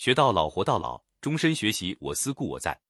[0.00, 2.80] 学到老，活到老，终身学习，我思故我在。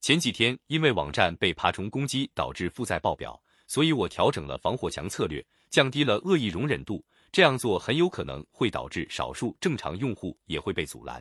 [0.00, 7.04] 前几天因为网站被爬虫攻击导致负债爆表，所以我调整了防火墙策略，降低了恶意容忍度。
[7.32, 11.20] 这样做很有可能会导致少数正常用户也会被阻拦。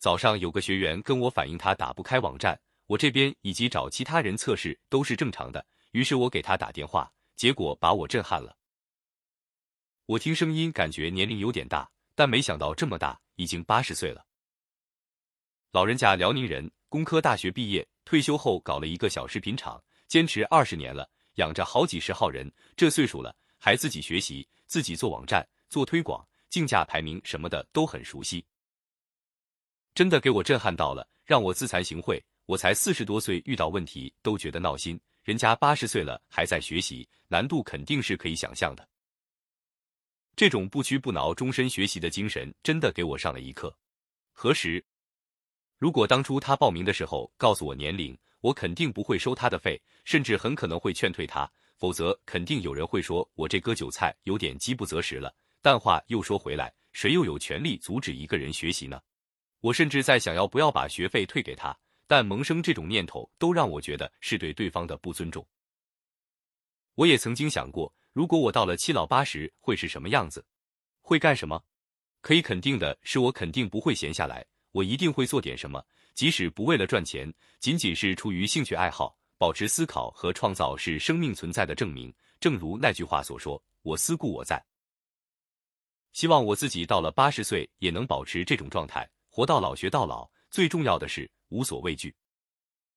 [0.00, 8.56] 早上有个学员跟我反映他打不开网站，我这边以及找其他人测试都是正常的，于是我给他打电话，结果把我震撼了。
[10.06, 14.24] 我听声音感觉年龄有点大，但没想到这么大，已经八十岁了。
[15.70, 28.44] 老人家辽宁人，工科大学毕业，退休后搞了一个小食品厂，坚持二十年了，养着好几十号人，这岁数了还自己学习，自己做网站、做推广、竞价排名什么的都很熟悉，
[29.94, 32.22] 真的给我震撼到了，让我自惭形秽。
[32.44, 38.86] 我才四十多岁，遇到问题都觉得闹心，人家八十岁了还在学习，难度肯定是可以想象的。
[40.34, 43.76] 这种不屈不挠、终身学习的精神，真的给我上了一课。
[44.32, 44.82] 何时？
[45.78, 51.50] 如果当初他报名的时候告诉我年龄，我肯定不会收他的费，甚至很可能会劝退他。
[51.76, 55.34] 否则，肯定有人会说我这割韭菜有点饥不择食了。
[55.60, 59.00] 但话又说回来，谁又有权利阻止一个人学习呢？
[59.60, 65.46] 我甚至在想要不要把学费退给他，但萌生这种念头都让我觉得是对对方的不尊重。
[66.94, 70.44] 我也曾经想过，如果我到了七老八十会是什么样子，
[71.00, 71.64] 会干什么？
[72.20, 74.44] 可以肯定的是，我肯定不会闲下来。
[74.70, 82.14] 我一定会做点什么，即使不为了赚钱，仅仅是出于兴趣爱好，保持思考和创造是生命存在的证明。
[82.38, 84.62] 正如那句话所说：“我思故我在。”
[86.12, 90.30] 希望我自己到了八十岁也能保持这种状态，活到老学到老。
[90.50, 92.14] 最重要的是无所畏惧。